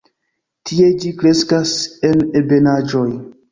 Tie 0.69 0.87
ĝi 1.03 1.11
kreskas 1.19 1.75
en 2.11 2.25
ebenaĵoj. 2.43 3.07